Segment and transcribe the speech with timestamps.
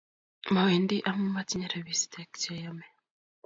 [0.53, 2.87] Mawendi amun matinye rapistek che yame